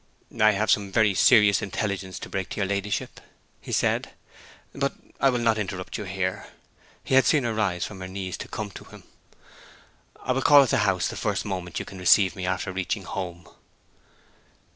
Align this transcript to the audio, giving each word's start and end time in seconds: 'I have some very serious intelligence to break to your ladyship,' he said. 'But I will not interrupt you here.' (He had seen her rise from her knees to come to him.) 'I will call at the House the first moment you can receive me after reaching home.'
'I 0.35 0.53
have 0.53 0.71
some 0.71 0.91
very 0.91 1.13
serious 1.13 1.61
intelligence 1.61 2.17
to 2.17 2.27
break 2.27 2.49
to 2.49 2.55
your 2.57 2.65
ladyship,' 2.65 3.19
he 3.61 3.71
said. 3.71 4.09
'But 4.73 4.95
I 5.19 5.29
will 5.29 5.37
not 5.37 5.59
interrupt 5.59 5.95
you 5.95 6.05
here.' 6.05 6.47
(He 7.03 7.13
had 7.13 7.23
seen 7.25 7.43
her 7.43 7.53
rise 7.53 7.85
from 7.85 7.99
her 7.99 8.07
knees 8.07 8.35
to 8.37 8.47
come 8.47 8.71
to 8.71 8.83
him.) 8.85 9.03
'I 10.23 10.31
will 10.31 10.41
call 10.41 10.63
at 10.63 10.69
the 10.71 10.77
House 10.89 11.07
the 11.07 11.15
first 11.15 11.45
moment 11.45 11.77
you 11.77 11.85
can 11.85 11.99
receive 11.99 12.35
me 12.35 12.47
after 12.47 12.71
reaching 12.71 13.03
home.' 13.03 13.47